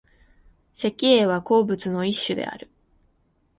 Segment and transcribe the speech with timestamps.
[0.73, 2.71] 石英は鉱物の一種である。